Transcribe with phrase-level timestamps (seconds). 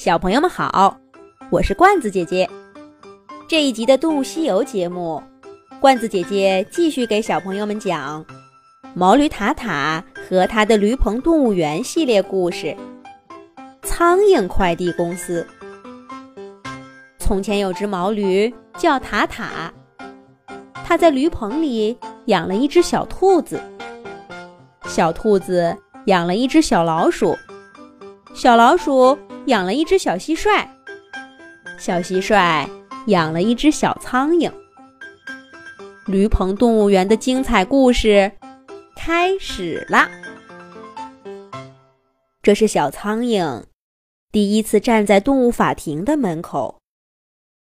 [0.00, 0.96] 小朋友们好，
[1.50, 2.48] 我是罐子姐姐。
[3.46, 5.22] 这一集的《动物西游》节目，
[5.78, 8.24] 罐子姐姐继续给小朋友们讲
[8.94, 12.74] 毛驴塔塔和他的驴棚动物园系列故事。
[13.82, 15.46] 苍蝇快递公司。
[17.18, 19.70] 从前有只毛驴叫塔塔，
[20.82, 21.94] 它在驴棚里
[22.24, 23.60] 养了一只小兔子，
[24.86, 25.76] 小兔子
[26.06, 27.36] 养了一只小老鼠，
[28.32, 29.14] 小老鼠。
[29.50, 30.64] 养了一只小蟋蟀，
[31.76, 32.70] 小蟋蟀
[33.08, 34.48] 养了一只小苍蝇。
[36.06, 38.30] 驴棚动物园的精彩故事
[38.94, 40.08] 开始啦！
[42.42, 43.64] 这是小苍蝇
[44.30, 46.78] 第一次站在动物法庭的门口，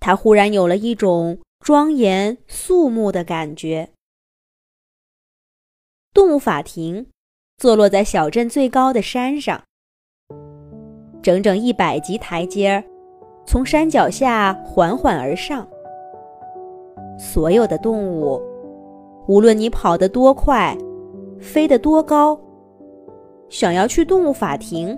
[0.00, 3.90] 它忽然有了一种庄严肃穆的感觉。
[6.14, 7.08] 动物法庭
[7.58, 9.65] 坐落在小镇最高的山上。
[11.26, 12.84] 整整一百级台阶儿，
[13.44, 15.66] 从山脚下缓缓而上。
[17.18, 18.40] 所有的动物，
[19.26, 20.78] 无论你跑得多快，
[21.40, 22.38] 飞得多高，
[23.48, 24.96] 想要去动物法庭，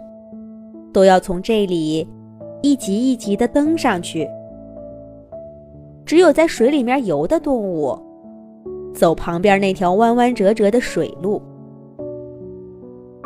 [0.93, 2.07] 都要从这里
[2.61, 4.29] 一级一级地登上去。
[6.05, 7.99] 只有在水里面游的动物，
[8.95, 11.41] 走旁边那条弯弯折折的水路。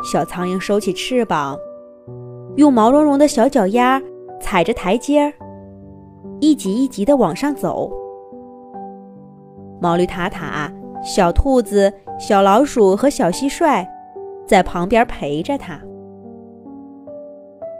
[0.09, 1.59] 小苍蝇收起翅膀。
[2.55, 3.99] 用毛茸茸的小脚丫
[4.39, 5.33] 踩着台阶儿，
[6.39, 7.91] 一级一级地往上走。
[9.81, 10.71] 毛驴塔塔、
[11.03, 13.85] 小兔子、小老鼠和小蟋蟀
[14.45, 15.79] 在旁边陪着它。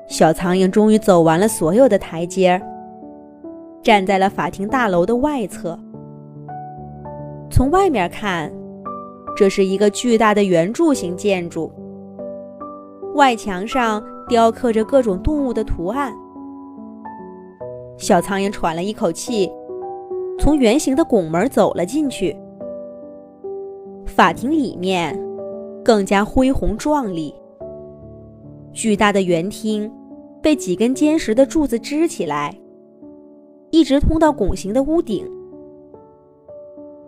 [0.07, 2.61] 小苍蝇终于走完了所有的台阶儿，
[3.83, 5.77] 站在了法庭大楼的外侧。
[7.49, 8.51] 从外面看，
[9.37, 11.71] 这是一个巨大的圆柱形建筑，
[13.13, 14.03] 外墙上。
[14.27, 16.13] 雕刻着各种动物的图案。
[17.97, 19.51] 小苍蝇喘了一口气，
[20.39, 22.35] 从圆形的拱门走了进去。
[24.05, 25.17] 法庭里面
[25.83, 27.33] 更加恢宏壮丽。
[28.71, 29.91] 巨大的圆厅
[30.41, 32.55] 被几根坚实的柱子支起来，
[33.69, 35.25] 一直通到拱形的屋顶。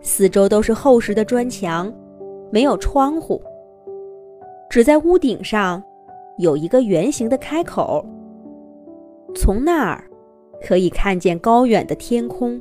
[0.00, 1.92] 四周都是厚实的砖墙，
[2.50, 3.42] 没有窗户，
[4.70, 5.82] 只在屋顶上。
[6.38, 8.04] 有一个圆形的开口，
[9.34, 10.04] 从那儿
[10.66, 12.60] 可以看见高远的天空。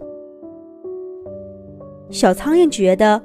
[2.10, 3.22] 小苍蝇觉得，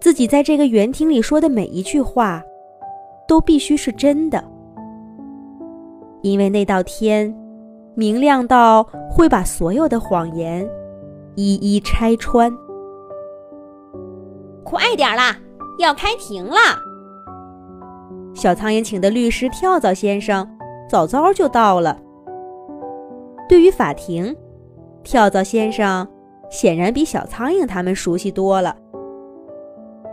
[0.00, 2.42] 自己在这个园厅里说的每一句话，
[3.26, 4.42] 都必须是真的，
[6.22, 7.34] 因为那道天
[7.94, 10.68] 明亮到会把所有的谎言
[11.34, 12.50] 一一拆穿。
[14.64, 15.36] 快点啦，
[15.78, 16.85] 要开庭了！
[18.36, 20.46] 小苍蝇请的律师跳蚤先生
[20.86, 21.98] 早早就到了。
[23.48, 24.36] 对于法庭，
[25.02, 26.06] 跳蚤先生
[26.50, 28.76] 显然比小苍蝇他们熟悉多了。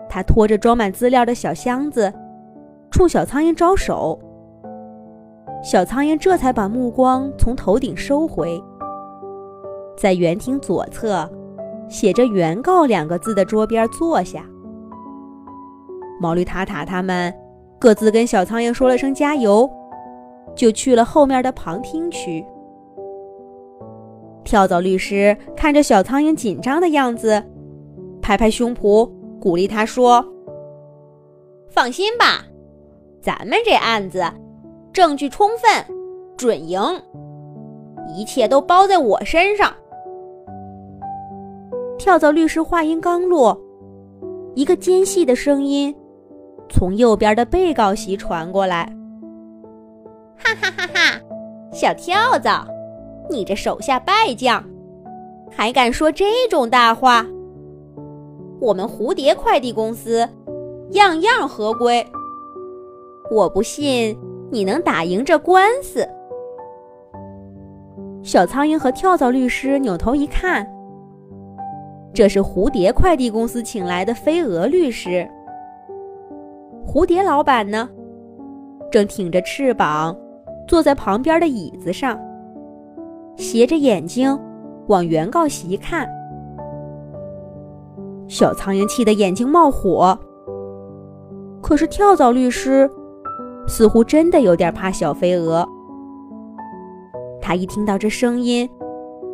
[0.08, 2.14] 他拖着装满资料的小箱子，
[2.90, 4.18] 冲小苍蝇招手。
[5.62, 8.64] 小苍蝇这才把目光从头顶收回，
[9.98, 11.30] 在园厅左侧
[11.90, 14.46] 写着“原告”两个字的桌边坐下。
[16.22, 17.43] 毛驴塔塔他们。
[17.84, 19.70] 各自跟小苍蝇说了声加油，
[20.56, 22.42] 就去了后面的旁听区。
[24.46, 27.44] 跳蚤律师看着小苍蝇紧张的样子，
[28.22, 30.26] 拍拍胸脯鼓励他说
[31.70, 32.46] ：“放心吧，
[33.22, 34.24] 咱们这案子
[34.94, 35.70] 证据充分，
[36.38, 36.80] 准赢，
[38.16, 39.74] 一切都包在我身上。”
[42.00, 43.60] 跳蚤律师话音刚落，
[44.56, 45.94] 一个尖细的声音。
[46.74, 48.92] 从右边的被告席传过来，
[50.36, 51.22] 哈哈哈哈！
[51.72, 52.68] 小跳蚤，
[53.30, 54.64] 你这手下败将，
[55.52, 57.24] 还敢说这种大话？
[58.60, 60.28] 我们蝴蝶快递公司
[60.94, 62.04] 样样合规，
[63.30, 64.18] 我不信
[64.52, 66.10] 你能打赢这官司。
[68.24, 70.68] 小苍蝇和跳蚤律师扭头一看，
[72.16, 75.30] 这是蝴蝶快递公司请来的飞蛾律师。
[76.86, 77.90] 蝴蝶老板呢，
[78.92, 80.16] 正挺着翅膀，
[80.68, 82.20] 坐在旁边的椅子上，
[83.36, 84.38] 斜着眼睛
[84.88, 86.08] 往原告席看。
[88.28, 90.18] 小苍蝇气得眼睛冒火。
[91.62, 92.90] 可是跳蚤律师
[93.68, 95.68] 似乎真的有点怕小飞蛾。
[97.42, 98.70] 他一听到这声音，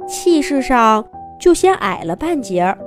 [0.08, 1.04] 气势上
[1.40, 2.78] 就先矮了半截儿。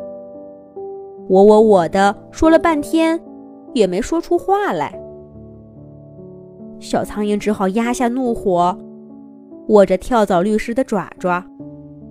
[1.29, 3.21] 我我我的说了半天。
[3.73, 4.99] 也没说出话来，
[6.79, 8.77] 小苍蝇只好压下怒火，
[9.69, 11.45] 握着跳蚤律师的爪爪，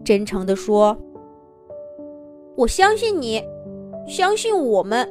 [0.04, 0.98] 真诚地说
[2.58, 3.44] ：“我相信你，
[4.08, 5.08] 相信我们，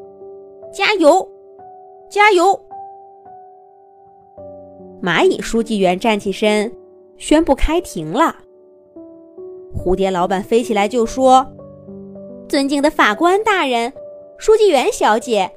[0.72, 1.28] 加油，
[2.08, 2.58] 加油！”
[5.02, 6.72] 蚂蚁书记员站起身，
[7.16, 8.36] 宣布开庭了。
[9.74, 11.46] 蝴蝶老板飞起来就说
[12.48, 13.92] ：“尊敬的法官大人，
[14.36, 15.50] 书记员小姐，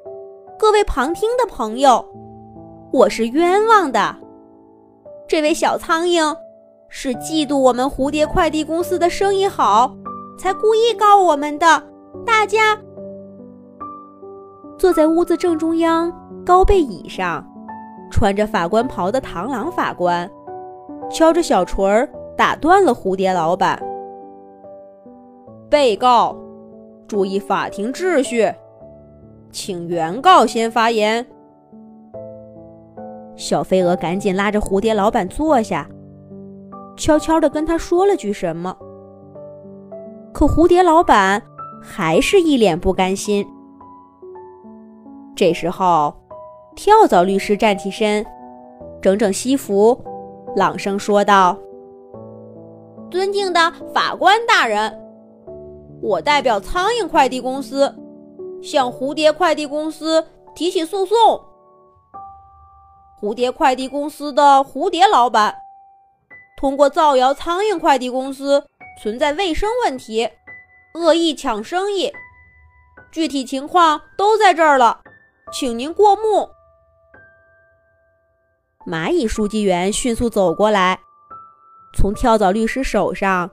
[0.59, 2.05] 各位旁听的朋友，
[2.91, 4.15] 我是冤枉的。
[5.27, 6.35] 这位小苍蝇
[6.88, 9.95] 是嫉妒我们蝴蝶快递公司的生意好，
[10.38, 11.83] 才故意告我们的。
[12.25, 12.77] 大家
[14.77, 16.11] 坐在屋子正中央
[16.45, 17.45] 高背椅上。”
[18.11, 20.29] 穿着法官袍的螳螂法官
[21.09, 22.07] 敲着小锤儿，
[22.38, 23.81] 打断了蝴蝶老板。
[25.67, 26.38] 被告，
[27.07, 28.53] 注意法庭秩序，
[29.53, 31.25] 请原告先发言。
[33.38, 35.88] 小飞蛾赶紧拉着蝴蝶老板坐下，
[36.97, 38.75] 悄悄地跟他说了句什么。
[40.33, 41.41] 可蝴蝶老板
[41.81, 43.45] 还是一脸不甘心。
[45.33, 46.13] 这时候。
[46.75, 48.25] 跳蚤律师站起身，
[48.99, 49.95] 整整西服，
[50.56, 51.56] 朗声说道
[53.11, 54.91] ：“尊敬的法官大人，
[56.01, 57.95] 我代表苍蝇快递公司
[58.63, 60.25] 向蝴蝶快递公司
[60.56, 61.18] 提起诉讼。
[63.21, 65.56] 蝴蝶快递公司的蝴蝶老板
[66.57, 68.65] 通过造谣苍蝇快递公司
[69.01, 70.30] 存在卫生问题，
[70.94, 72.12] 恶意抢生意，
[73.12, 75.01] 具体情况都在这儿了，
[75.51, 76.50] 请您过目。”
[78.86, 81.00] 蚂蚁书记员迅速走过来，
[81.98, 83.50] 从跳蚤律师手上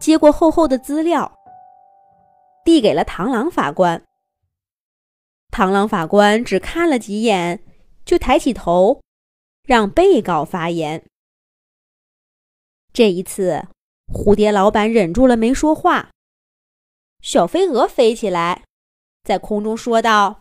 [0.00, 1.30] 接过厚厚的资料，
[2.64, 4.02] 递给了螳螂法官。
[5.52, 7.62] 螳螂法官只看了几眼，
[8.06, 9.02] 就抬起头，
[9.62, 11.04] 让被告发言。
[12.94, 13.68] 这一次，
[14.12, 16.10] 蝴蝶老板忍住了没说话。
[17.20, 18.64] 小飞蛾飞起来，
[19.22, 20.40] 在空中说道：“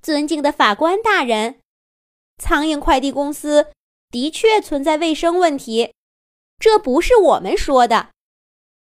[0.00, 1.58] 尊敬的法官大人。”
[2.38, 3.72] 苍蝇快递公司
[4.10, 5.92] 的确存在卫生问题，
[6.60, 8.10] 这不是我们说的。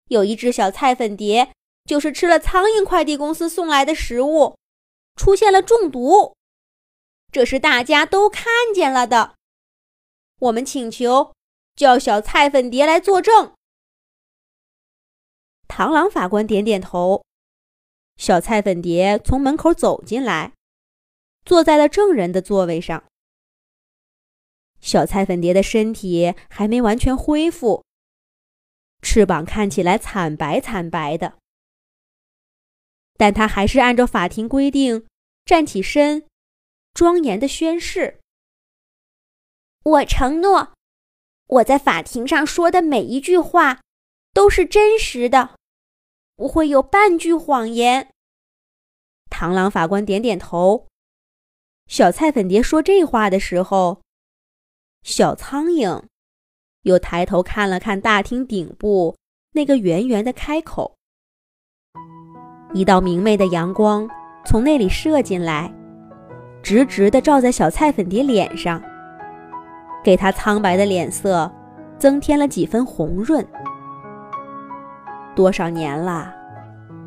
[0.08, 1.52] 有一只小菜粉蝶
[1.84, 4.58] 就是吃了苍蝇快递公司送来的食物，
[5.20, 6.38] 出现了中毒，
[7.30, 9.36] 这是大家都看见了的。
[10.40, 11.36] 我们请求
[11.76, 13.54] 叫小菜粉蝶来作证。
[15.68, 17.26] 螳螂法官点点头，
[18.16, 20.54] 小菜粉蝶从门口走进来，
[21.44, 23.04] 坐在了证人的座位上。
[24.80, 27.84] 小菜粉蝶的身体还没完全恢复，
[29.02, 31.39] 翅膀看起来惨白惨白的，
[33.20, 35.06] 但他还是按照法庭规定
[35.44, 36.26] 站起身，
[36.94, 38.22] 庄严的宣誓
[39.84, 40.72] ：“我承诺，
[41.48, 43.82] 我在法庭上说的每一句话
[44.34, 45.58] 都是真实的，
[46.38, 48.14] 不会有半句谎言。”
[49.30, 50.88] 螳螂法官点点头。
[51.88, 54.02] 小菜粉蝶说这话的时候。
[55.02, 56.04] 小苍蝇
[56.84, 59.18] 又抬头看了看大厅顶部
[59.52, 60.98] 那个圆圆的开口，
[62.74, 64.08] 一道明媚的阳光
[64.46, 65.74] 从那里射进来，
[66.62, 68.82] 直直地照在小菜粉蝶脸上，
[70.04, 71.52] 给它苍白的脸色
[71.98, 73.46] 增添了几分红润。
[75.36, 76.32] 多少年了，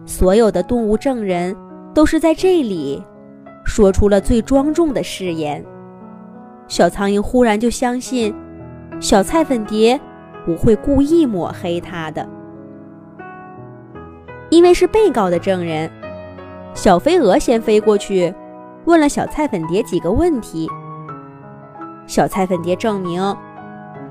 [0.04, 1.56] 所有的动物证人
[1.94, 3.02] 都是在这里
[3.64, 5.64] 说出了最庄重的誓言。
[6.66, 8.34] 小苍蝇忽然就相信，
[8.98, 10.00] 小菜粉蝶
[10.44, 12.28] 不会故意抹黑它的，
[14.52, 15.90] 因为是被告的证人。
[16.74, 18.32] 小飞蛾先飞过去，
[18.84, 20.68] 问了小菜粉蝶几个问题。
[22.06, 23.34] 小菜粉蝶证明，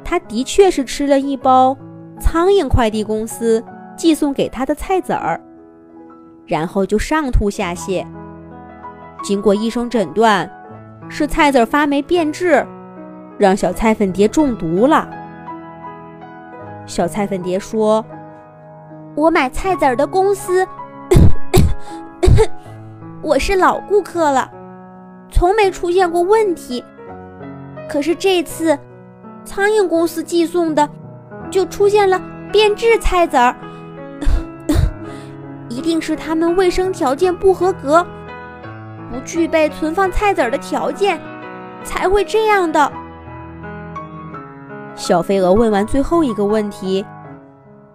[0.03, 1.77] 他的确是吃了一包
[2.19, 3.63] 苍蝇快递公司
[3.95, 5.39] 寄送给他的菜籽儿，
[6.48, 8.03] 然后就上吐下泻。
[9.21, 10.51] 经过医生诊断。
[11.13, 12.65] 是菜籽发霉变质，
[13.38, 15.10] 让小菜粉蝶中毒了。
[16.86, 18.05] 小菜粉蝶说
[19.15, 20.65] ：“我买菜籽儿的公司，
[23.22, 24.50] 我是老顾客了，
[25.30, 26.84] 从没出现过问题。
[27.89, 28.77] 可是这次，
[29.44, 30.88] 苍蝇公司寄送的
[31.50, 32.22] 就出现了
[32.53, 33.53] 变质菜籽儿，
[35.68, 38.06] 一定是他们卫生条件不合格。”
[39.12, 41.20] 不具备存放菜籽儿的条件，
[41.84, 42.89] 才会这样的。
[44.96, 47.06] 小飞蛾问完最后一个问题，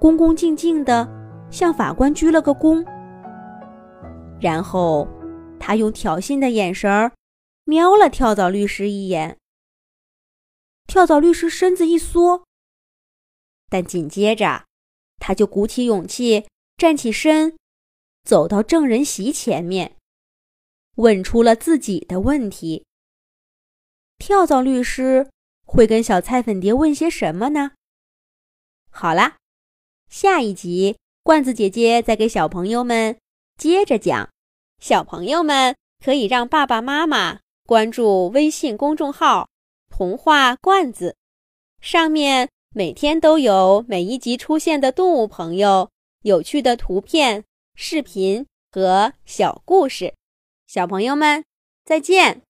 [0.00, 1.08] 恭恭敬敬地
[1.50, 2.84] 向法官鞠了个躬，
[4.40, 5.08] 然后
[5.58, 7.12] 他用挑衅的眼神
[7.64, 9.38] 瞄了跳蚤律师一眼。
[10.86, 12.44] 跳蚤律师身子一缩，
[13.68, 14.64] 但紧接着，
[15.18, 17.56] 他就鼓起勇气站起身，
[18.22, 19.96] 走到证人席前面，
[20.96, 22.84] 问出了自己的问题。
[24.18, 25.28] 跳蚤律师
[25.64, 27.72] 会跟小菜粉蝶问些什么呢？
[28.90, 29.36] 好啦，
[30.10, 33.16] 下一集罐子姐姐再给小朋友们
[33.56, 34.28] 接着讲。
[34.80, 39.48] 小朋友们可以让爸爸妈妈关注微信公众号
[39.90, 41.16] “童话罐子”，
[41.80, 45.90] 上面每天都有每一集出现的动物朋友、
[46.22, 47.44] 有趣的图片、
[47.74, 50.14] 视频和小故事。
[50.66, 51.44] 小朋友们，
[51.84, 52.42] 再见。